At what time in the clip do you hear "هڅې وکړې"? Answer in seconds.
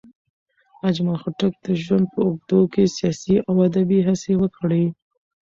4.07-4.85